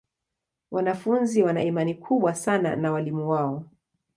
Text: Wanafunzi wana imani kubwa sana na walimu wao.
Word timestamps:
Wanafunzi 0.71 1.43
wana 1.43 1.63
imani 1.63 1.95
kubwa 1.95 2.35
sana 2.35 2.75
na 2.75 2.91
walimu 2.91 3.29
wao. 3.29 3.63